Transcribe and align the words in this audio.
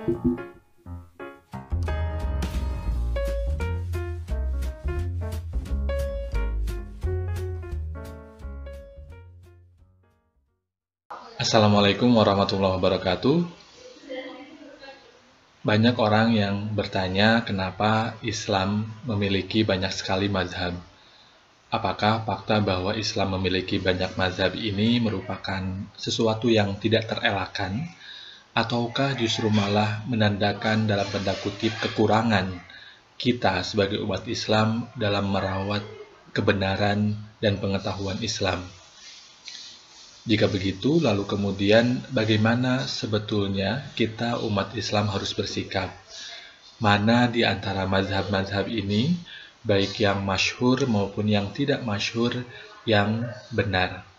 Assalamualaikum 0.00 0.32
warahmatullahi 12.16 12.80
wabarakatuh. 12.80 13.44
Banyak 15.68 15.96
orang 16.00 16.32
yang 16.32 16.72
bertanya 16.72 17.44
kenapa 17.44 18.16
Islam 18.24 18.88
memiliki 19.04 19.68
banyak 19.68 19.92
sekali 19.92 20.32
mazhab. 20.32 20.80
Apakah 21.68 22.24
fakta 22.24 22.64
bahwa 22.64 22.96
Islam 22.96 23.36
memiliki 23.36 23.76
banyak 23.76 24.16
mazhab 24.16 24.56
ini 24.56 24.96
merupakan 24.96 25.60
sesuatu 26.00 26.48
yang 26.48 26.80
tidak 26.80 27.04
terelakkan? 27.04 27.99
Ataukah 28.50 29.14
justru 29.14 29.46
malah 29.46 30.02
menandakan 30.10 30.90
dalam 30.90 31.06
tanda 31.06 31.38
kutip 31.38 31.70
kekurangan 31.78 32.50
kita 33.14 33.62
sebagai 33.62 34.02
umat 34.02 34.26
Islam 34.26 34.90
dalam 34.98 35.30
merawat 35.30 35.86
kebenaran 36.34 37.14
dan 37.38 37.62
pengetahuan 37.62 38.18
Islam? 38.18 38.66
Jika 40.26 40.50
begitu, 40.50 40.98
lalu 40.98 41.30
kemudian 41.30 42.02
bagaimana 42.10 42.90
sebetulnya 42.90 43.86
kita 43.94 44.42
umat 44.42 44.74
Islam 44.74 45.06
harus 45.14 45.30
bersikap? 45.30 45.94
Mana 46.82 47.30
di 47.30 47.46
antara 47.46 47.86
mazhab-mazhab 47.86 48.66
ini, 48.66 49.14
baik 49.62 50.02
yang 50.02 50.26
masyhur 50.26 50.90
maupun 50.90 51.30
yang 51.30 51.54
tidak 51.54 51.86
masyhur, 51.86 52.42
yang 52.82 53.30
benar? 53.54 54.09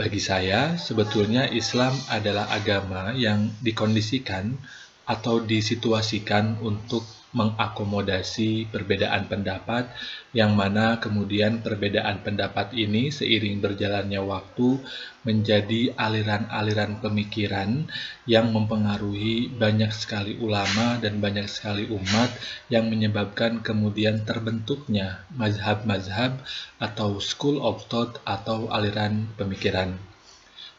Bagi 0.00 0.16
saya, 0.16 0.80
sebetulnya 0.80 1.44
Islam 1.52 1.92
adalah 2.08 2.48
agama 2.48 3.12
yang 3.12 3.52
dikondisikan 3.60 4.56
atau 5.04 5.44
disituasikan 5.44 6.56
untuk 6.64 7.04
mengakomodasi 7.30 8.66
perbedaan 8.70 9.30
pendapat, 9.30 9.86
yang 10.34 10.58
mana 10.58 10.98
kemudian 10.98 11.62
perbedaan 11.62 12.22
pendapat 12.26 12.74
ini 12.74 13.14
seiring 13.14 13.62
berjalannya 13.62 14.18
waktu 14.18 14.82
menjadi 15.22 15.94
aliran-aliran 15.94 16.98
pemikiran 16.98 17.86
yang 18.26 18.50
mempengaruhi 18.50 19.52
banyak 19.52 19.92
sekali 19.94 20.40
ulama 20.42 20.98
dan 20.98 21.22
banyak 21.22 21.46
sekali 21.46 21.86
umat 21.86 22.30
yang 22.72 22.90
menyebabkan 22.90 23.62
kemudian 23.62 24.26
terbentuknya 24.26 25.22
mazhab-mazhab 25.36 26.40
atau 26.82 27.20
school 27.22 27.62
of 27.62 27.84
thought 27.86 28.18
atau 28.26 28.66
aliran 28.72 29.28
pemikiran. 29.38 29.94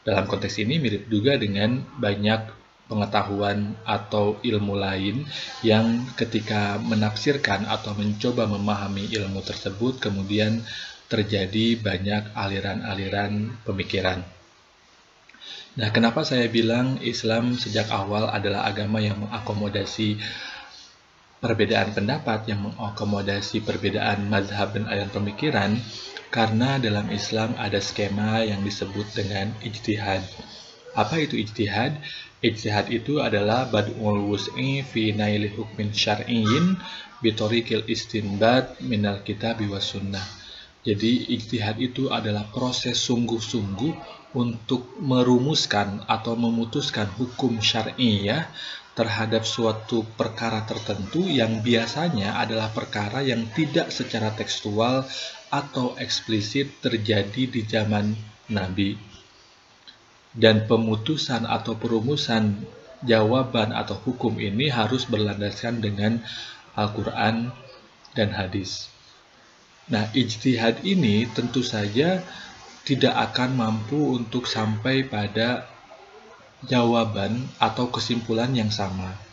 Dalam 0.02 0.26
konteks 0.26 0.58
ini 0.58 0.82
mirip 0.82 1.06
juga 1.06 1.38
dengan 1.38 1.86
banyak 2.02 2.61
pengetahuan 2.92 3.72
atau 3.88 4.36
ilmu 4.44 4.76
lain 4.76 5.24
yang 5.64 6.04
ketika 6.12 6.76
menafsirkan 6.76 7.64
atau 7.64 7.96
mencoba 7.96 8.44
memahami 8.44 9.08
ilmu 9.08 9.40
tersebut 9.40 9.96
kemudian 9.96 10.60
terjadi 11.08 11.80
banyak 11.80 12.36
aliran-aliran 12.36 13.56
pemikiran. 13.64 14.20
Nah, 15.72 15.88
kenapa 15.88 16.20
saya 16.20 16.52
bilang 16.52 17.00
Islam 17.00 17.56
sejak 17.56 17.88
awal 17.88 18.28
adalah 18.28 18.68
agama 18.68 19.00
yang 19.00 19.24
mengakomodasi 19.24 20.20
perbedaan 21.40 21.96
pendapat, 21.96 22.44
yang 22.48 22.60
mengakomodasi 22.60 23.64
perbedaan 23.64 24.28
mazhab 24.28 24.76
dan 24.76 24.84
aliran 24.84 25.12
pemikiran? 25.12 25.70
Karena 26.32 26.80
dalam 26.80 27.08
Islam 27.12 27.56
ada 27.56 27.80
skema 27.80 28.40
yang 28.44 28.64
disebut 28.64 29.16
dengan 29.16 29.52
ijtihad. 29.64 30.24
Apa 30.92 31.24
itu 31.24 31.40
ijtihad? 31.40 31.96
Ijtihad 32.44 32.92
itu 32.92 33.16
adalah 33.24 33.64
bad'ul 33.64 34.28
wus'i 34.28 34.84
fi 34.84 35.16
naili 35.16 35.48
hukmin 35.48 35.88
syar'iyyin 35.88 36.76
bitorikil 37.24 37.88
istinbat 37.88 38.76
minal 38.84 39.24
kitab 39.24 39.56
wa 39.64 39.80
sunnah. 39.80 40.24
Jadi 40.84 41.32
ijtihad 41.32 41.80
itu 41.80 42.12
adalah 42.12 42.44
proses 42.52 43.00
sungguh-sungguh 43.08 43.94
untuk 44.36 44.98
merumuskan 45.00 46.04
atau 46.04 46.36
memutuskan 46.36 47.08
hukum 47.16 47.62
syar'iyah 47.62 48.52
terhadap 48.92 49.48
suatu 49.48 50.04
perkara 50.20 50.68
tertentu 50.68 51.24
yang 51.24 51.64
biasanya 51.64 52.36
adalah 52.36 52.68
perkara 52.68 53.24
yang 53.24 53.48
tidak 53.56 53.88
secara 53.88 54.36
tekstual 54.36 55.08
atau 55.48 55.96
eksplisit 55.96 56.84
terjadi 56.84 57.48
di 57.48 57.64
zaman 57.64 58.12
Nabi 58.52 59.11
dan 60.32 60.64
pemutusan 60.64 61.44
atau 61.44 61.76
perumusan 61.76 62.64
jawaban 63.04 63.74
atau 63.74 63.98
hukum 63.98 64.38
ini 64.38 64.70
harus 64.70 65.04
berlandaskan 65.04 65.82
dengan 65.82 66.22
Al-Quran 66.72 67.52
dan 68.16 68.28
hadis. 68.32 68.88
Nah, 69.90 70.08
ijtihad 70.14 70.86
ini 70.86 71.26
tentu 71.28 71.60
saja 71.60 72.22
tidak 72.86 73.14
akan 73.30 73.58
mampu 73.58 74.16
untuk 74.16 74.46
sampai 74.46 75.06
pada 75.06 75.66
jawaban 76.66 77.50
atau 77.58 77.90
kesimpulan 77.90 78.54
yang 78.54 78.70
sama. 78.70 79.31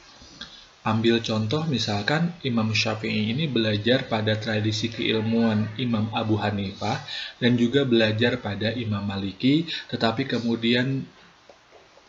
Ambil 0.90 1.22
contoh 1.22 1.70
misalkan 1.70 2.34
Imam 2.42 2.74
Syafi'i 2.74 3.30
ini 3.30 3.46
belajar 3.46 4.10
pada 4.10 4.34
tradisi 4.42 4.90
keilmuan 4.90 5.70
Imam 5.78 6.10
Abu 6.18 6.34
Hanifah 6.42 7.06
dan 7.38 7.54
juga 7.54 7.86
belajar 7.86 8.42
pada 8.42 8.74
Imam 8.74 9.06
Maliki, 9.06 9.70
tetapi 9.94 10.26
kemudian 10.26 11.06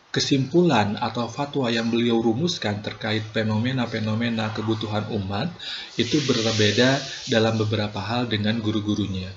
kesimpulan 0.09 0.97
atau 0.97 1.29
fatwa 1.29 1.69
yang 1.69 1.93
beliau 1.93 2.25
rumuskan 2.25 2.81
terkait 2.81 3.21
fenomena-fenomena 3.29 4.49
kebutuhan 4.57 5.05
umat 5.13 5.53
itu 6.01 6.17
berbeda 6.25 6.97
dalam 7.29 7.61
beberapa 7.61 8.01
hal 8.01 8.25
dengan 8.25 8.57
guru-gurunya. 8.65 9.29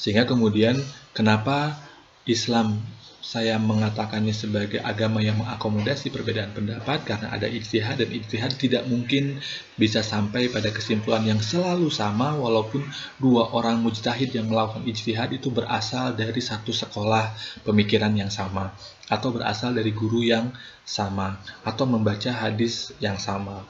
Sehingga 0.00 0.24
kemudian 0.24 0.80
kenapa 1.12 1.76
Islam 2.24 2.80
saya 3.18 3.58
mengatakannya 3.58 4.30
sebagai 4.30 4.78
agama 4.78 5.18
yang 5.18 5.36
mengakomodasi 5.42 6.14
perbedaan 6.14 6.54
pendapat 6.54 7.02
karena 7.02 7.34
ada 7.34 7.50
ijtihad 7.50 7.98
dan 7.98 8.10
ijtihad 8.14 8.54
tidak 8.54 8.86
mungkin 8.86 9.42
bisa 9.74 10.06
sampai 10.06 10.48
pada 10.48 10.70
kesimpulan 10.70 11.26
yang 11.26 11.42
selalu 11.42 11.90
sama 11.90 12.38
walaupun 12.38 12.86
dua 13.18 13.50
orang 13.52 13.82
mujtahid 13.82 14.30
yang 14.32 14.46
melakukan 14.46 14.86
ijtihad 14.86 15.34
itu 15.34 15.50
berasal 15.50 16.14
dari 16.14 16.38
satu 16.38 16.70
sekolah 16.70 17.34
pemikiran 17.66 18.14
yang 18.14 18.30
sama 18.30 18.70
atau 19.10 19.34
berasal 19.34 19.74
dari 19.74 19.90
guru 19.90 20.22
yang 20.22 20.54
sama 20.86 21.42
atau 21.66 21.84
membaca 21.84 22.30
hadis 22.30 22.94
yang 23.02 23.18
sama. 23.18 23.66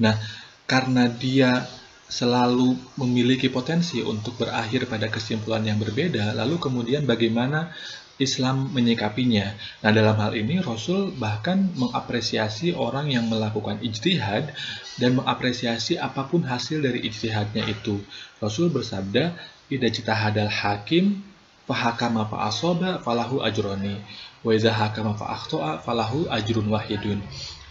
Nah, 0.00 0.16
karena 0.64 1.06
dia 1.06 1.68
selalu 2.08 2.76
memiliki 3.00 3.48
potensi 3.48 3.98
untuk 4.04 4.38
berakhir 4.38 4.86
pada 4.86 5.10
kesimpulan 5.10 5.64
yang 5.64 5.80
berbeda, 5.80 6.36
lalu 6.36 6.60
kemudian 6.60 7.02
bagaimana 7.08 7.74
Islam 8.22 8.70
menyikapinya. 8.70 9.58
Nah, 9.82 9.90
dalam 9.90 10.14
hal 10.22 10.38
ini 10.38 10.62
Rasul 10.62 11.10
bahkan 11.18 11.74
mengapresiasi 11.74 12.70
orang 12.70 13.10
yang 13.10 13.26
melakukan 13.26 13.82
ijtihad 13.82 14.54
dan 15.02 15.18
mengapresiasi 15.18 15.98
apa 15.98 16.30
pun 16.30 16.46
hasil 16.46 16.78
dari 16.78 17.02
ijtihadnya 17.02 17.66
itu. 17.66 17.98
Rasul 18.38 18.70
bersabda, 18.70 19.34
"Idza 19.66 19.88
jitahadal 19.90 20.50
hakim 20.50 21.26
fahakama 21.66 22.30
fa 22.30 22.46
asoba 22.46 23.02
falahu 23.02 23.42
ajroni 23.42 23.98
wa 24.46 24.50
idza 24.54 24.70
hakama 24.70 25.18
fa 25.18 25.34
akhtoa 25.34 25.82
falahu 25.82 26.30
ajrun 26.30 26.70
wahidun." 26.70 27.18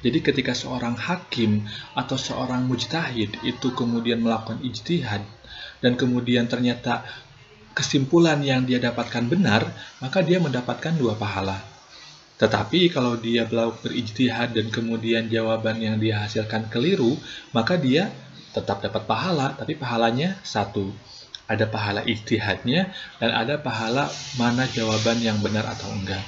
Jadi 0.04 0.20
ketika 0.20 0.52
seorang 0.52 1.00
hakim 1.00 1.64
atau 1.96 2.20
seorang 2.20 2.68
mujtahid 2.68 3.40
itu 3.48 3.72
kemudian 3.72 4.20
melakukan 4.20 4.60
ijtihad 4.60 5.24
dan 5.80 5.96
kemudian 5.96 6.52
ternyata 6.52 7.08
kesimpulan 7.74 8.40
yang 8.46 8.64
dia 8.64 8.78
dapatkan 8.80 9.26
benar, 9.28 9.66
maka 10.00 10.22
dia 10.22 10.38
mendapatkan 10.38 10.94
dua 10.96 11.18
pahala. 11.18 11.60
Tetapi 12.38 12.90
kalau 12.90 13.18
dia 13.18 13.46
berijtihad 13.46 14.58
dan 14.58 14.68
kemudian 14.74 15.30
jawaban 15.30 15.78
yang 15.82 15.98
dia 16.02 16.22
hasilkan 16.22 16.70
keliru, 16.70 17.18
maka 17.54 17.78
dia 17.78 18.10
tetap 18.54 18.82
dapat 18.86 19.06
pahala, 19.10 19.58
tapi 19.58 19.74
pahalanya 19.74 20.38
satu. 20.46 20.94
Ada 21.44 21.68
pahala 21.68 22.08
ijtihadnya 22.08 22.94
dan 23.20 23.32
ada 23.36 23.60
pahala 23.60 24.08
mana 24.40 24.64
jawaban 24.72 25.20
yang 25.20 25.44
benar 25.44 25.68
atau 25.68 25.92
enggak. 25.92 26.24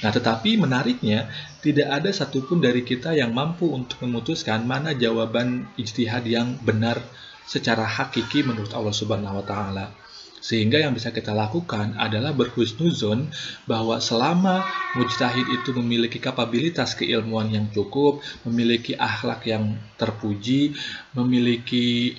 Nah, 0.00 0.08
tetapi 0.14 0.56
menariknya, 0.56 1.28
tidak 1.60 1.88
ada 1.90 2.08
satupun 2.14 2.62
dari 2.62 2.80
kita 2.86 3.12
yang 3.12 3.36
mampu 3.36 3.68
untuk 3.68 4.00
memutuskan 4.06 4.64
mana 4.64 4.96
jawaban 4.96 5.68
ijtihad 5.76 6.24
yang 6.24 6.56
benar 6.62 7.02
secara 7.44 7.84
hakiki 7.84 8.46
menurut 8.46 8.72
Allah 8.72 8.94
Subhanahu 8.94 9.42
wa 9.42 9.44
taala. 9.44 9.84
Sehingga 10.40 10.80
yang 10.80 10.96
bisa 10.96 11.12
kita 11.12 11.36
lakukan 11.36 12.00
adalah 12.00 12.32
berhusnuzon 12.32 13.28
bahwa 13.68 14.00
selama 14.00 14.64
mujtahid 14.96 15.46
itu 15.52 15.70
memiliki 15.76 16.16
kapabilitas 16.16 16.96
keilmuan 16.96 17.52
yang 17.52 17.68
cukup, 17.68 18.24
memiliki 18.48 18.96
akhlak 18.96 19.44
yang 19.44 19.76
terpuji, 20.00 20.72
memiliki 21.12 22.16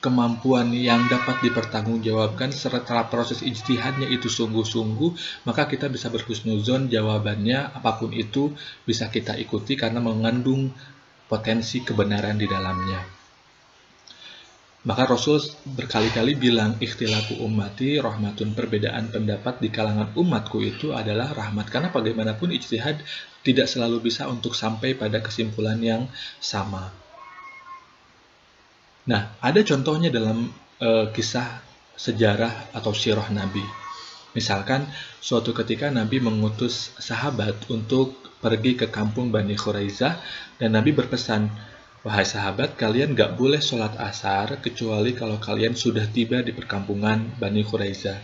kemampuan 0.00 0.72
yang 0.72 1.04
dapat 1.12 1.44
dipertanggungjawabkan 1.44 2.50
serta 2.50 3.06
proses 3.12 3.44
ijtihadnya 3.44 4.08
itu 4.08 4.32
sungguh-sungguh, 4.32 5.44
maka 5.44 5.68
kita 5.68 5.92
bisa 5.92 6.08
berhusnuzon 6.08 6.88
jawabannya 6.88 7.76
apa 7.76 8.00
pun 8.00 8.10
itu 8.16 8.56
bisa 8.88 9.12
kita 9.12 9.36
ikuti 9.36 9.76
karena 9.76 10.00
mengandung 10.00 10.72
potensi 11.28 11.84
kebenaran 11.84 12.40
di 12.40 12.48
dalamnya. 12.48 13.19
Maka 14.80 15.04
Rasul 15.04 15.44
berkali-kali 15.76 16.40
bilang 16.40 16.80
ikhtilafu 16.80 17.36
ummati 17.44 18.00
rahmatun 18.00 18.56
perbedaan 18.56 19.12
pendapat 19.12 19.60
di 19.60 19.68
kalangan 19.68 20.08
umatku 20.16 20.56
itu 20.64 20.96
adalah 20.96 21.36
rahmat 21.36 21.68
karena 21.68 21.92
bagaimanapun 21.92 22.48
ijtihad 22.48 22.96
tidak 23.44 23.68
selalu 23.68 24.08
bisa 24.08 24.24
untuk 24.32 24.56
sampai 24.56 24.96
pada 24.96 25.20
kesimpulan 25.20 25.76
yang 25.84 26.08
sama. 26.40 26.88
Nah, 29.04 29.36
ada 29.44 29.60
contohnya 29.60 30.08
dalam 30.08 30.48
uh, 30.80 31.12
kisah 31.12 31.60
sejarah 32.00 32.72
atau 32.72 32.96
sirah 32.96 33.28
Nabi. 33.28 33.64
Misalkan 34.32 34.88
suatu 35.20 35.52
ketika 35.52 35.92
Nabi 35.92 36.24
mengutus 36.24 36.96
sahabat 36.96 37.68
untuk 37.68 38.16
pergi 38.40 38.80
ke 38.80 38.88
kampung 38.88 39.28
Bani 39.28 39.52
Khuraizah 39.52 40.16
dan 40.56 40.72
Nabi 40.72 40.96
berpesan, 40.96 41.52
Wahai 42.00 42.24
sahabat, 42.24 42.80
kalian 42.80 43.12
gak 43.12 43.36
boleh 43.36 43.60
sholat 43.60 43.92
asar 44.00 44.56
kecuali 44.64 45.12
kalau 45.12 45.36
kalian 45.36 45.76
sudah 45.76 46.08
tiba 46.08 46.40
di 46.40 46.48
perkampungan 46.48 47.36
Bani 47.36 47.60
Khuraizah. 47.60 48.16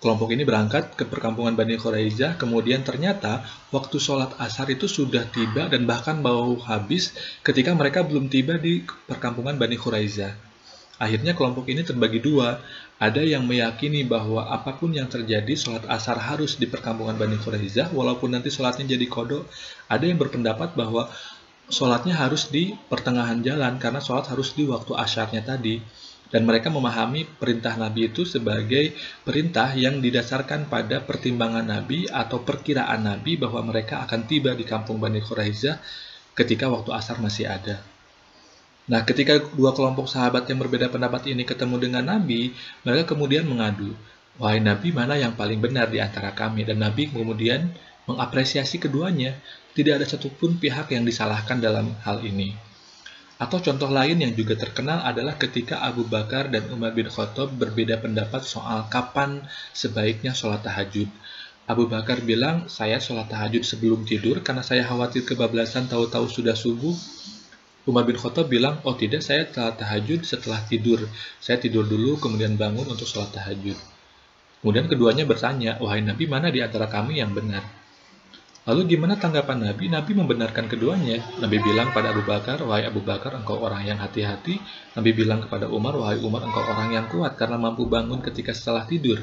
Kelompok 0.00 0.32
ini 0.32 0.48
berangkat 0.48 0.96
ke 0.96 1.04
perkampungan 1.04 1.52
Bani 1.52 1.76
Khuraizah, 1.76 2.40
kemudian 2.40 2.80
ternyata 2.80 3.44
waktu 3.76 4.00
sholat 4.00 4.32
asar 4.40 4.72
itu 4.72 4.88
sudah 4.88 5.28
tiba 5.28 5.68
dan 5.68 5.84
bahkan 5.84 6.16
mau 6.16 6.56
habis 6.64 7.12
ketika 7.44 7.76
mereka 7.76 8.00
belum 8.00 8.32
tiba 8.32 8.56
di 8.56 8.80
perkampungan 9.04 9.60
Bani 9.60 9.76
Khuraizah. 9.76 10.32
Akhirnya 10.96 11.36
kelompok 11.36 11.68
ini 11.68 11.84
terbagi 11.84 12.24
dua. 12.24 12.56
Ada 12.96 13.20
yang 13.20 13.44
meyakini 13.44 14.08
bahwa 14.08 14.48
apa 14.48 14.72
pun 14.72 14.96
yang 14.96 15.04
terjadi, 15.12 15.52
sholat 15.52 15.84
asar 15.92 16.16
harus 16.16 16.56
di 16.56 16.64
perkampungan 16.64 17.20
Bani 17.20 17.36
Khuraizah, 17.36 17.92
walaupun 17.92 18.32
nanti 18.32 18.48
sholatnya 18.48 18.96
jadi 18.96 19.04
kodok. 19.04 19.44
Ada 19.92 20.08
yang 20.08 20.16
berpendapat 20.16 20.72
bahwa 20.72 21.12
sholatnya 21.66 22.14
harus 22.14 22.48
di 22.48 22.74
pertengahan 22.90 23.42
jalan 23.42 23.78
karena 23.82 23.98
sholat 23.98 24.30
harus 24.30 24.54
di 24.54 24.66
waktu 24.66 24.92
asyarnya 24.94 25.42
tadi. 25.42 25.78
Dan 26.26 26.42
mereka 26.42 26.74
memahami 26.74 27.22
perintah 27.38 27.78
Nabi 27.78 28.10
itu 28.10 28.26
sebagai 28.26 28.90
perintah 29.22 29.70
yang 29.78 30.02
didasarkan 30.02 30.66
pada 30.66 30.98
pertimbangan 30.98 31.62
Nabi 31.62 32.10
atau 32.10 32.42
perkiraan 32.42 33.06
Nabi 33.06 33.38
bahwa 33.38 33.62
mereka 33.62 34.02
akan 34.02 34.26
tiba 34.26 34.50
di 34.58 34.66
kampung 34.66 34.98
Bani 34.98 35.22
Quraizah 35.22 35.78
ketika 36.34 36.66
waktu 36.66 36.90
asar 36.90 37.22
masih 37.22 37.46
ada. 37.46 37.78
Nah, 38.90 39.06
ketika 39.06 39.38
dua 39.54 39.70
kelompok 39.70 40.10
sahabat 40.10 40.50
yang 40.50 40.58
berbeda 40.58 40.90
pendapat 40.90 41.30
ini 41.30 41.46
ketemu 41.46 41.78
dengan 41.78 42.02
Nabi, 42.06 42.54
mereka 42.82 43.14
kemudian 43.14 43.46
mengadu, 43.46 43.94
Wahai 44.36 44.60
Nabi, 44.60 44.92
mana 44.92 45.16
yang 45.16 45.32
paling 45.32 45.56
benar 45.62 45.88
di 45.88 45.96
antara 45.96 46.28
kami? 46.36 46.60
Dan 46.68 46.84
Nabi 46.84 47.08
kemudian 47.08 47.72
mengapresiasi 48.06 48.80
keduanya. 48.80 49.36
Tidak 49.76 49.92
ada 49.92 50.06
satupun 50.08 50.56
pihak 50.56 50.88
yang 50.96 51.04
disalahkan 51.04 51.60
dalam 51.60 51.92
hal 52.00 52.24
ini. 52.24 52.56
Atau 53.36 53.60
contoh 53.60 53.92
lain 53.92 54.16
yang 54.16 54.32
juga 54.32 54.56
terkenal 54.56 55.04
adalah 55.04 55.36
ketika 55.36 55.84
Abu 55.84 56.08
Bakar 56.08 56.48
dan 56.48 56.72
Umar 56.72 56.96
bin 56.96 57.04
Khattab 57.12 57.52
berbeda 57.52 58.00
pendapat 58.00 58.40
soal 58.48 58.88
kapan 58.88 59.44
sebaiknya 59.76 60.32
sholat 60.32 60.64
tahajud. 60.64 61.04
Abu 61.68 61.84
Bakar 61.84 62.24
bilang, 62.24 62.72
saya 62.72 62.96
sholat 62.96 63.28
tahajud 63.28 63.60
sebelum 63.60 64.08
tidur 64.08 64.40
karena 64.40 64.64
saya 64.64 64.88
khawatir 64.88 65.28
kebablasan 65.28 65.84
tahu-tahu 65.84 66.24
sudah 66.32 66.56
subuh. 66.56 66.96
Umar 67.84 68.08
bin 68.08 68.16
Khattab 68.16 68.48
bilang, 68.48 68.80
oh 68.88 68.96
tidak, 68.96 69.20
saya 69.20 69.44
sholat 69.44 69.76
tahajud 69.84 70.24
setelah 70.24 70.64
tidur. 70.64 71.04
Saya 71.36 71.60
tidur 71.60 71.84
dulu, 71.84 72.16
kemudian 72.16 72.56
bangun 72.56 72.88
untuk 72.88 73.04
sholat 73.04 73.36
tahajud. 73.36 73.76
Kemudian 74.64 74.88
keduanya 74.88 75.28
bertanya, 75.28 75.76
wahai 75.84 76.00
Nabi, 76.00 76.24
mana 76.24 76.48
di 76.48 76.64
antara 76.64 76.88
kami 76.88 77.20
yang 77.20 77.36
benar? 77.36 77.85
Lalu 78.66 78.98
gimana 78.98 79.14
tanggapan 79.14 79.70
Nabi? 79.70 79.86
Nabi 79.86 80.12
membenarkan 80.18 80.66
keduanya. 80.66 81.22
Nabi 81.38 81.62
bilang 81.62 81.94
pada 81.94 82.10
Abu 82.10 82.26
Bakar, 82.26 82.58
wahai 82.66 82.82
Abu 82.82 82.98
Bakar, 82.98 83.38
engkau 83.38 83.62
orang 83.62 83.86
yang 83.86 84.02
hati-hati. 84.02 84.58
Nabi 84.98 85.10
bilang 85.14 85.38
kepada 85.46 85.70
Umar, 85.70 85.94
wahai 85.94 86.18
Umar, 86.18 86.42
engkau 86.42 86.66
orang 86.66 86.90
yang 86.90 87.06
kuat 87.06 87.38
karena 87.38 87.62
mampu 87.62 87.86
bangun 87.86 88.18
ketika 88.18 88.50
setelah 88.50 88.82
tidur. 88.82 89.22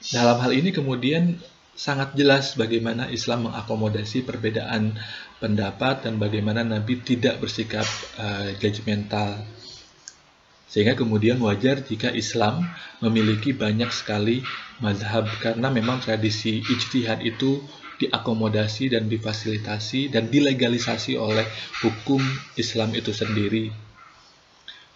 Dalam 0.00 0.40
hal 0.40 0.52
ini 0.56 0.72
kemudian 0.72 1.36
sangat 1.76 2.16
jelas 2.16 2.56
bagaimana 2.56 3.12
Islam 3.12 3.52
mengakomodasi 3.52 4.24
perbedaan 4.24 4.96
pendapat 5.36 6.08
dan 6.08 6.16
bagaimana 6.16 6.64
Nabi 6.64 7.04
tidak 7.04 7.36
bersikap 7.36 7.84
uh, 8.16 8.48
judgmental. 8.64 9.44
Sehingga 10.74 10.98
kemudian 10.98 11.38
wajar 11.38 11.86
jika 11.86 12.10
Islam 12.10 12.66
memiliki 12.98 13.54
banyak 13.54 13.94
sekali 13.94 14.42
mazhab 14.82 15.30
karena 15.38 15.70
memang 15.70 16.02
tradisi 16.02 16.66
ijtihad 16.66 17.22
itu 17.22 17.62
diakomodasi 18.02 18.90
dan 18.90 19.06
difasilitasi 19.06 20.10
dan 20.10 20.26
dilegalisasi 20.34 21.14
oleh 21.14 21.46
hukum 21.78 22.18
Islam 22.58 22.90
itu 22.90 23.14
sendiri. 23.14 23.70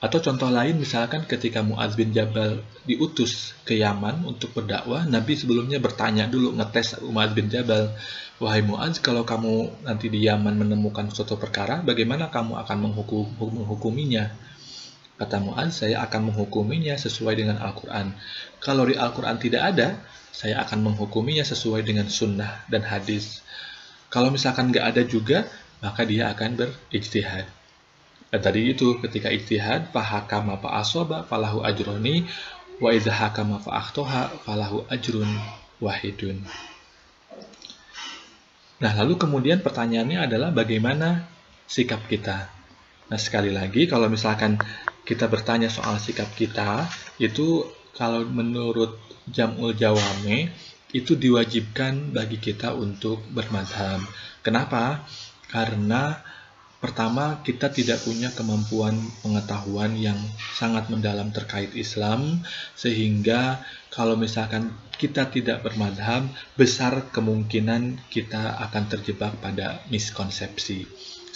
Atau 0.03 0.19
contoh 0.19 0.51
lain 0.51 0.83
misalkan 0.83 1.27
ketika 1.31 1.63
Muaz 1.63 1.95
bin 1.95 2.11
Jabal 2.11 2.59
diutus 2.83 3.55
ke 3.63 3.79
Yaman 3.79 4.27
untuk 4.27 4.55
berdakwah, 4.59 5.07
Nabi 5.07 5.39
sebelumnya 5.39 5.79
bertanya 5.79 6.27
dulu 6.27 6.59
ngetes 6.59 7.03
Muaz 7.07 7.31
bin 7.35 7.47
Jabal, 7.47 7.95
"Wahai 8.43 8.67
Muaz, 8.67 8.99
kalau 8.99 9.23
kamu 9.23 9.87
nanti 9.87 10.11
di 10.11 10.27
Yaman 10.27 10.59
menemukan 10.59 11.07
suatu 11.15 11.39
perkara, 11.39 11.87
bagaimana 11.87 12.35
kamu 12.35 12.59
akan 12.67 12.79
menghukum, 12.83 13.27
menghukuminya?" 13.39 14.35
Kata 15.19 15.43
Mu'az, 15.43 15.83
saya 15.83 15.99
akan 16.07 16.31
menghukuminya 16.31 16.95
sesuai 16.95 17.35
dengan 17.35 17.59
Al-Quran. 17.59 18.15
Kalau 18.63 18.87
di 18.87 18.95
Al-Quran 18.95 19.35
tidak 19.43 19.63
ada, 19.75 19.99
saya 20.31 20.63
akan 20.63 20.87
menghukuminya 20.87 21.43
sesuai 21.43 21.83
dengan 21.83 22.07
sunnah 22.07 22.63
dan 22.71 22.87
hadis. 22.87 23.43
Kalau 24.15 24.31
misalkan 24.31 24.71
nggak 24.71 24.87
ada 24.95 25.03
juga, 25.03 25.51
maka 25.83 26.07
dia 26.07 26.31
akan 26.31 26.55
berijtihad. 26.55 27.51
Dan 28.31 28.41
tadi 28.45 28.71
itu 28.71 29.03
ketika 29.03 29.33
ijtihad, 29.33 29.91
fahakama 29.91 30.61
fa'asoba 30.63 31.27
falahu 31.27 31.67
ajroni, 31.67 32.23
wa 32.79 32.95
idha 32.95 33.11
hakama 33.11 33.59
fa'akhtoha 33.59 34.47
falahu 34.47 34.87
ajrun 34.87 35.27
wahidun. 35.83 36.47
Nah, 38.79 38.93
lalu 38.95 39.19
kemudian 39.19 39.59
pertanyaannya 39.59 40.31
adalah 40.31 40.55
bagaimana 40.55 41.27
sikap 41.67 42.07
kita? 42.07 42.47
Nah, 43.11 43.19
sekali 43.19 43.51
lagi, 43.51 43.91
kalau 43.91 44.07
misalkan 44.07 44.61
kita 45.09 45.25
bertanya 45.25 45.73
soal 45.73 45.97
sikap 45.97 46.29
kita, 46.37 46.85
itu 47.17 47.65
kalau 47.97 48.29
menurut 48.29 49.01
Jamul 49.25 49.73
Jawame, 49.73 50.53
itu 50.93 51.17
diwajibkan 51.17 52.13
bagi 52.13 52.37
kita 52.37 52.77
untuk 52.77 53.25
bermadhab. 53.33 54.05
Kenapa? 54.45 55.09
Karena 55.49 56.21
pertama 56.79 57.41
kita 57.41 57.73
tidak 57.73 58.05
punya 58.05 58.29
kemampuan 58.37 59.01
pengetahuan 59.25 59.97
yang 59.97 60.17
sangat 60.55 60.93
mendalam 60.93 61.33
terkait 61.33 61.73
Islam, 61.73 62.45
sehingga 62.77 63.65
kalau 63.89 64.15
misalkan 64.15 64.77
kita 64.99 65.33
tidak 65.33 65.65
bermadhab, 65.65 66.29
besar 66.53 67.09
kemungkinan 67.15 67.97
kita 68.13 68.61
akan 68.69 68.85
terjebak 68.93 69.41
pada 69.41 69.81
miskonsepsi. 69.89 70.85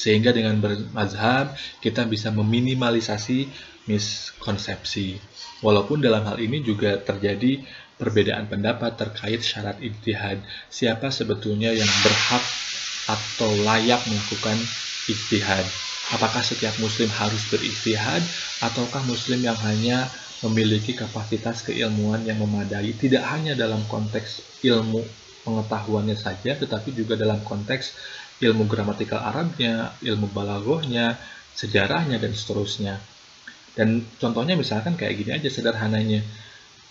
Sehingga 0.03 0.35
dengan 0.35 0.59
bermazhab 0.59 1.55
kita 1.79 2.03
bisa 2.11 2.35
meminimalisasi 2.35 3.47
miskonsepsi. 3.87 5.23
Walaupun 5.63 6.03
dalam 6.03 6.27
hal 6.27 6.43
ini 6.43 6.59
juga 6.67 6.99
terjadi 6.99 7.63
perbedaan 8.03 8.51
pendapat 8.51 8.99
terkait 8.99 9.47
syarat 9.47 9.79
ijtihad. 9.79 10.43
Siapa 10.67 11.15
sebetulnya 11.15 11.71
yang 11.71 11.87
berhak 12.03 12.43
atau 13.07 13.51
layak 13.63 14.03
melakukan 14.11 14.59
ijtihad? 15.07 15.63
Apakah 16.11 16.43
setiap 16.43 16.75
muslim 16.83 17.07
harus 17.15 17.47
berijtihad 17.47 18.21
ataukah 18.59 19.07
muslim 19.07 19.39
yang 19.39 19.57
hanya 19.63 20.11
memiliki 20.43 20.99
kapasitas 20.99 21.63
keilmuan 21.63 22.27
yang 22.27 22.43
memadai 22.43 22.91
tidak 22.99 23.23
hanya 23.31 23.55
dalam 23.55 23.87
konteks 23.87 24.61
ilmu 24.67 25.07
pengetahuannya 25.47 26.19
saja 26.19 26.59
tetapi 26.59 26.91
juga 26.95 27.15
dalam 27.15 27.39
konteks 27.47 27.95
ilmu 28.43 28.67
gramatikal 28.67 29.23
Arabnya, 29.23 29.95
ilmu 30.03 30.27
balagohnya, 30.35 31.15
sejarahnya, 31.55 32.19
dan 32.19 32.35
seterusnya. 32.35 32.99
Dan 33.79 34.05
contohnya 34.19 34.59
misalkan 34.59 34.99
kayak 34.99 35.15
gini 35.23 35.31
aja 35.33 35.49
sederhananya. 35.49 36.21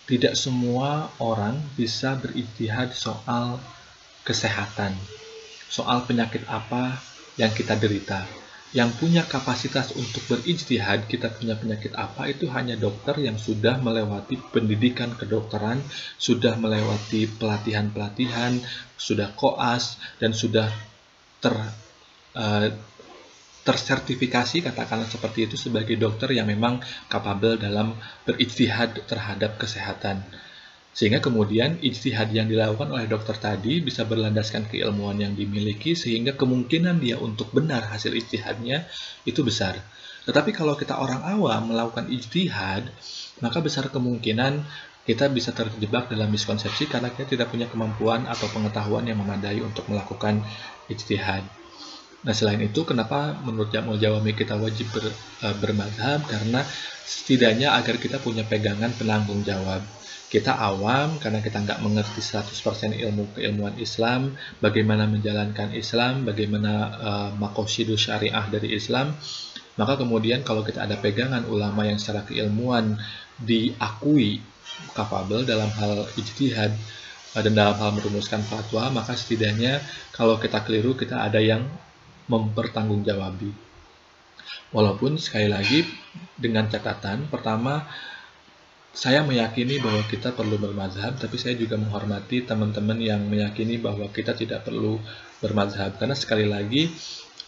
Tidak 0.07 0.33
semua 0.33 1.13
orang 1.21 1.59
bisa 1.77 2.17
berijtihad 2.17 2.91
soal 2.91 3.61
kesehatan, 4.25 4.95
soal 5.69 6.03
penyakit 6.03 6.41
apa 6.49 6.99
yang 7.37 7.53
kita 7.53 7.77
derita. 7.77 8.25
Yang 8.71 9.03
punya 9.03 9.23
kapasitas 9.27 9.91
untuk 9.99 10.23
berijtihad, 10.31 11.03
kita 11.11 11.27
punya 11.31 11.59
penyakit 11.59 11.91
apa, 11.91 12.31
itu 12.31 12.47
hanya 12.55 12.79
dokter 12.79 13.19
yang 13.19 13.35
sudah 13.35 13.75
melewati 13.83 14.39
pendidikan 14.51 15.11
kedokteran, 15.11 15.83
sudah 16.15 16.55
melewati 16.55 17.27
pelatihan-pelatihan, 17.35 18.63
sudah 18.95 19.35
koas, 19.35 19.99
dan 20.23 20.31
sudah 20.31 20.71
ter 21.41 21.53
uh, 22.37 22.69
tersertifikasi 23.61 24.65
katakanlah 24.65 25.05
seperti 25.05 25.45
itu 25.45 25.55
sebagai 25.57 25.93
dokter 25.93 26.33
yang 26.33 26.49
memang 26.49 26.81
kapabel 27.05 27.61
dalam 27.61 27.93
berijtihad 28.25 29.05
terhadap 29.05 29.61
kesehatan. 29.61 30.25
Sehingga 30.91 31.23
kemudian 31.23 31.79
ijtihad 31.79 32.35
yang 32.35 32.51
dilakukan 32.51 32.91
oleh 32.91 33.07
dokter 33.07 33.37
tadi 33.39 33.79
bisa 33.79 34.03
berlandaskan 34.03 34.67
keilmuan 34.67 35.15
yang 35.23 35.37
dimiliki 35.37 35.95
sehingga 35.95 36.35
kemungkinan 36.35 36.99
dia 36.99 37.15
untuk 37.15 37.53
benar 37.55 37.87
hasil 37.87 38.11
ijtihadnya 38.11 38.89
itu 39.23 39.39
besar. 39.45 39.79
Tetapi 40.27 40.51
kalau 40.51 40.75
kita 40.75 40.99
orang 40.99 41.23
awam 41.23 41.71
melakukan 41.71 42.11
ijtihad, 42.11 42.91
maka 43.39 43.57
besar 43.63 43.87
kemungkinan 43.87 44.67
kita 45.01 45.33
bisa 45.33 45.49
terjebak 45.49 46.13
dalam 46.13 46.29
miskonsepsi 46.29 46.85
karena 46.85 47.09
kita 47.09 47.25
tidak 47.25 47.49
punya 47.49 47.65
kemampuan 47.65 48.29
atau 48.29 48.45
pengetahuan 48.53 49.01
yang 49.09 49.17
memadai 49.17 49.57
untuk 49.63 49.89
melakukan 49.89 50.45
ijtihad. 50.91 51.43
Nah 52.21 52.33
selain 52.37 52.61
itu 52.61 52.85
kenapa 52.85 53.33
menurut 53.41 53.73
Jamul 53.73 53.97
Jawami 53.97 54.37
kita 54.37 54.53
wajib 54.53 54.93
ber, 54.93 55.09
uh, 55.41 55.55
bermadhab 55.57 56.21
karena 56.29 56.61
setidaknya 57.01 57.73
agar 57.73 57.97
kita 57.97 58.21
punya 58.21 58.45
pegangan 58.45 58.93
penanggung 58.93 59.41
jawab. 59.41 59.81
Kita 60.31 60.55
awam 60.55 61.19
karena 61.19 61.43
kita 61.43 61.59
nggak 61.59 61.83
mengerti 61.83 62.23
100% 62.23 62.95
ilmu 62.95 63.35
keilmuan 63.35 63.75
Islam, 63.75 64.31
bagaimana 64.63 65.03
menjalankan 65.03 65.75
Islam, 65.75 66.23
bagaimana 66.23 66.73
uh, 67.03 67.29
makosidu 67.35 67.99
syariah 67.99 68.47
dari 68.47 68.71
Islam, 68.71 69.11
maka 69.75 69.99
kemudian 69.99 70.45
kalau 70.47 70.63
kita 70.63 70.87
ada 70.87 70.95
pegangan 70.95 71.43
ulama 71.51 71.83
yang 71.83 71.99
secara 71.99 72.23
keilmuan 72.23 72.95
diakui 73.43 74.39
kapabel 74.95 75.43
dalam 75.43 75.67
hal 75.73 76.07
ijtihad 76.15 76.71
dan 77.31 77.55
dalam 77.55 77.75
hal 77.79 77.95
merumuskan 77.95 78.43
fatwa, 78.43 78.91
maka 78.91 79.15
setidaknya 79.15 79.79
kalau 80.11 80.35
kita 80.35 80.59
keliru 80.67 80.99
kita 80.99 81.23
ada 81.23 81.39
yang 81.39 81.63
mempertanggungjawabi. 82.27 83.55
Walaupun 84.75 85.15
sekali 85.15 85.47
lagi 85.47 85.87
dengan 86.35 86.67
catatan 86.67 87.27
pertama 87.31 87.87
saya 88.91 89.23
meyakini 89.23 89.79
bahwa 89.79 90.03
kita 90.03 90.35
perlu 90.35 90.59
bermazhab, 90.59 91.15
tapi 91.15 91.39
saya 91.39 91.55
juga 91.55 91.79
menghormati 91.79 92.43
teman-teman 92.43 92.99
yang 92.99 93.23
meyakini 93.23 93.79
bahwa 93.79 94.11
kita 94.11 94.35
tidak 94.35 94.67
perlu 94.67 94.99
bermazhab. 95.39 95.95
Karena 95.95 96.11
sekali 96.11 96.43
lagi, 96.43 96.91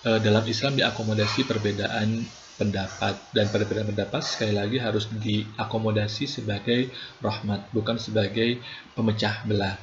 eh, 0.08 0.20
dalam 0.24 0.44
Islam 0.48 0.80
diakomodasi 0.80 1.44
perbedaan 1.44 2.24
pendapat, 2.58 3.18
dan 3.34 3.50
perbedaan 3.50 3.90
pendapat 3.90 4.22
sekali 4.22 4.54
lagi 4.54 4.78
harus 4.78 5.10
diakomodasi 5.10 6.30
sebagai 6.30 6.94
rahmat, 7.20 7.70
bukan 7.74 7.98
sebagai 7.98 8.62
pemecah 8.94 9.42
belah. 9.46 9.78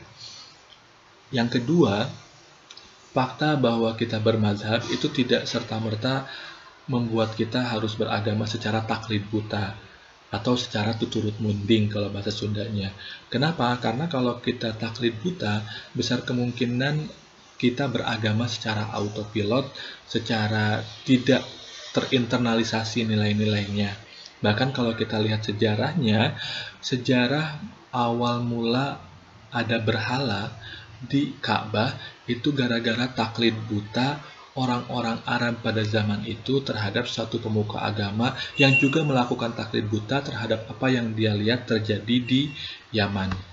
Yang 1.34 1.62
kedua, 1.62 2.06
fakta 3.10 3.58
bahwa 3.58 3.94
kita 3.98 4.22
bermazhab 4.22 4.86
itu 4.90 5.10
tidak 5.10 5.46
serta-merta 5.46 6.26
membuat 6.90 7.38
kita 7.38 7.62
harus 7.70 7.94
beragama 7.94 8.46
secara 8.46 8.82
taklid 8.82 9.22
buta 9.30 9.78
atau 10.30 10.54
secara 10.54 10.94
tuturut 10.94 11.34
munding 11.42 11.90
kalau 11.90 12.06
bahasa 12.10 12.30
Sundanya. 12.30 12.94
Kenapa? 13.26 13.74
Karena 13.82 14.06
kalau 14.06 14.38
kita 14.38 14.78
taklid 14.78 15.18
buta, 15.18 15.66
besar 15.90 16.22
kemungkinan 16.22 17.10
kita 17.58 17.90
beragama 17.90 18.46
secara 18.46 18.88
autopilot, 18.94 19.68
secara 20.06 20.80
tidak 21.04 21.42
terinternalisasi 21.94 23.06
nilai-nilainya. 23.06 23.94
Bahkan 24.40 24.72
kalau 24.72 24.96
kita 24.96 25.20
lihat 25.20 25.44
sejarahnya, 25.44 26.38
sejarah 26.80 27.60
awal 27.92 28.40
mula 28.40 29.02
ada 29.50 29.76
berhala 29.82 30.54
di 31.00 31.34
Ka'bah 31.42 31.92
itu 32.30 32.54
gara-gara 32.54 33.10
taklid 33.10 33.56
buta 33.66 34.22
orang-orang 34.54 35.22
Arab 35.26 35.62
pada 35.62 35.82
zaman 35.82 36.26
itu 36.26 36.62
terhadap 36.62 37.06
satu 37.06 37.38
pemuka 37.38 37.80
agama 37.82 38.34
yang 38.58 38.74
juga 38.78 39.02
melakukan 39.02 39.54
taklid 39.54 39.86
buta 39.86 40.22
terhadap 40.22 40.66
apa 40.68 40.86
yang 40.90 41.14
dia 41.14 41.34
lihat 41.34 41.66
terjadi 41.66 42.16
di 42.22 42.50
Yaman. 42.94 43.49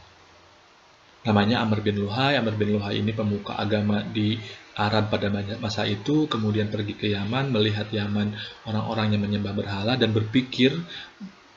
Namanya 1.28 1.60
Amr 1.60 1.84
bin 1.84 2.00
Luhai. 2.00 2.40
Amr 2.40 2.56
bin 2.56 2.72
Luhai 2.72 3.04
ini 3.04 3.12
pemuka 3.12 3.60
agama 3.60 4.00
di 4.00 4.40
Arab 4.80 5.12
pada 5.12 5.28
masa 5.60 5.84
itu, 5.84 6.30
kemudian 6.32 6.72
pergi 6.72 6.94
ke 6.96 7.12
Yaman, 7.12 7.50
melihat 7.52 7.90
Yaman 7.92 8.32
orang-orang 8.70 9.18
yang 9.18 9.22
menyembah 9.26 9.52
berhala 9.58 10.00
dan 10.00 10.14
berpikir 10.16 10.72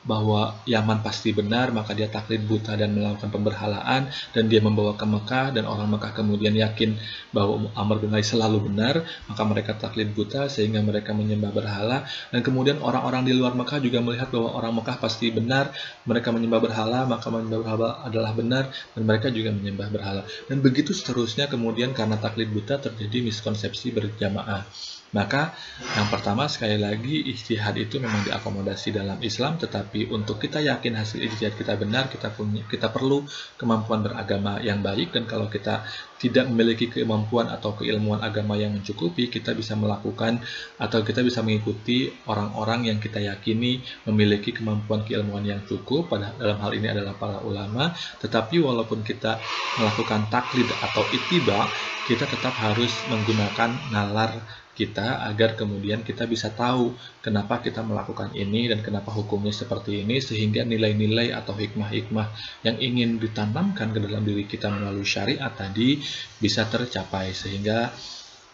bahwa 0.01 0.57
Yaman 0.65 1.05
pasti 1.05 1.29
benar, 1.29 1.69
maka 1.69 1.93
dia 1.93 2.09
taklid 2.09 2.41
buta 2.49 2.73
dan 2.73 2.97
melakukan 2.97 3.29
pemberhalaan, 3.29 4.09
dan 4.33 4.43
dia 4.49 4.57
membawa 4.57 4.97
ke 4.97 5.05
Mekah, 5.05 5.53
dan 5.53 5.69
orang 5.69 5.93
Mekah 5.93 6.11
kemudian 6.17 6.57
yakin 6.57 6.97
bahwa 7.29 7.69
Amr 7.77 8.01
bin 8.01 8.09
Lai 8.09 8.25
selalu 8.25 8.71
benar, 8.71 9.05
maka 9.29 9.43
mereka 9.45 9.77
taklid 9.77 10.17
buta 10.17 10.49
sehingga 10.49 10.81
mereka 10.81 11.13
menyembah 11.13 11.53
berhala, 11.53 12.09
dan 12.33 12.41
kemudian 12.41 12.81
orang-orang 12.81 13.29
di 13.29 13.33
luar 13.37 13.53
Mekah 13.53 13.77
juga 13.77 14.01
melihat 14.01 14.33
bahwa 14.33 14.57
orang 14.57 14.73
Mekah 14.81 14.97
pasti 14.97 15.29
benar, 15.29 15.69
mereka 16.09 16.33
menyembah 16.33 16.61
berhala, 16.61 17.05
maka 17.05 17.29
menyembah 17.29 17.59
berhala 17.61 17.89
adalah 18.01 18.33
benar, 18.33 18.73
dan 18.97 19.01
mereka 19.05 19.29
juga 19.29 19.53
menyembah 19.53 19.87
berhala. 19.93 20.21
Dan 20.49 20.65
begitu 20.65 20.97
seterusnya 20.97 21.45
kemudian 21.45 21.93
karena 21.93 22.17
taklid 22.17 22.49
buta 22.49 22.81
terjadi 22.81 23.21
miskonsepsi 23.21 23.93
berjamaah. 23.93 24.65
Maka 25.11 25.51
yang 25.99 26.07
pertama 26.07 26.47
sekali 26.47 26.79
lagi 26.79 27.27
ijtihad 27.27 27.75
itu 27.75 27.99
memang 27.99 28.23
diakomodasi 28.23 28.95
dalam 28.95 29.19
Islam 29.19 29.59
tetapi 29.59 30.07
untuk 30.07 30.39
kita 30.39 30.63
yakin 30.63 30.95
hasil 30.95 31.19
ijtihad 31.19 31.59
kita 31.59 31.75
benar 31.75 32.07
kita 32.07 32.31
punya 32.31 32.63
kita 32.63 32.87
perlu 32.87 33.27
kemampuan 33.59 34.07
beragama 34.07 34.63
yang 34.63 34.79
baik 34.79 35.11
dan 35.11 35.27
kalau 35.27 35.51
kita 35.51 35.83
tidak 36.21 36.47
memiliki 36.47 36.87
kemampuan 36.87 37.49
atau 37.49 37.73
keilmuan 37.73 38.21
agama 38.21 38.53
yang 38.53 38.71
mencukupi 38.77 39.27
kita 39.27 39.57
bisa 39.57 39.73
melakukan 39.73 40.37
atau 40.77 41.01
kita 41.01 41.25
bisa 41.25 41.41
mengikuti 41.41 42.13
orang-orang 42.29 42.93
yang 42.93 42.97
kita 43.01 43.17
yakini 43.17 43.81
memiliki 44.05 44.53
kemampuan 44.53 45.01
keilmuan 45.01 45.41
yang 45.41 45.65
cukup. 45.65 46.13
Pada 46.13 46.37
dalam 46.37 46.61
hal 46.61 46.71
ini 46.77 46.87
adalah 46.93 47.17
para 47.17 47.41
ulama. 47.41 47.89
Tetapi 48.21 48.61
walaupun 48.61 49.01
kita 49.01 49.41
melakukan 49.81 50.29
taklid 50.29 50.69
atau 50.79 51.03
itiba 51.09 51.65
kita 52.05 52.25
tetap 52.29 52.53
harus 52.57 52.91
menggunakan 53.09 53.71
nalar 53.93 54.60
kita 54.71 55.27
agar 55.27 55.59
kemudian 55.59 56.01
kita 56.01 56.23
bisa 56.25 56.49
tahu 56.51 56.95
kenapa 57.19 57.59
kita 57.59 57.83
melakukan 57.83 58.31
ini 58.31 58.71
dan 58.71 58.79
kenapa 58.79 59.11
hukumnya 59.11 59.51
seperti 59.51 60.01
ini 60.01 60.23
sehingga 60.23 60.63
nilai-nilai 60.63 61.35
atau 61.35 61.51
hikmah-hikmah 61.53 62.27
yang 62.63 62.79
ingin 62.79 63.19
ditanamkan 63.19 63.91
ke 63.91 63.99
dalam 63.99 64.23
diri 64.23 64.47
kita 64.47 64.71
melalui 64.71 65.03
syariat 65.03 65.51
tadi 65.51 65.99
bisa 66.39 66.65
tercapai 66.71 67.35
sehingga 67.35 67.91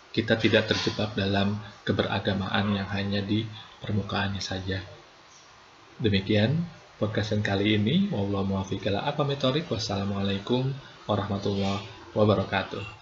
kita 0.09 0.33
tidak 0.41 0.73
terjebak 0.73 1.13
dalam 1.13 1.61
keberagamaan 1.85 2.73
yang 2.73 2.89
hanya 2.89 3.21
di 3.21 3.45
permukaannya 3.85 4.41
saja. 4.41 4.81
Demikian 6.01 6.65
podcast 6.97 7.37
kali 7.45 7.77
ini. 7.77 8.09
Wassalamualaikum 9.69 10.73
warahmatullahi 11.05 11.85
wabarakatuh. 12.17 12.96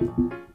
Música 0.00 0.49